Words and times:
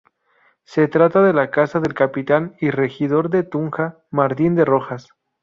Se 0.63 0.87
trata 0.87 1.21
de 1.21 1.31
la 1.31 1.51
casa 1.51 1.79
del 1.79 1.93
capitán 1.93 2.55
y 2.59 2.71
regidor 2.71 3.29
de 3.29 3.43
Tunja, 3.43 3.99
Martín 4.09 4.55
de 4.55 4.65
Rojas. 4.65 5.09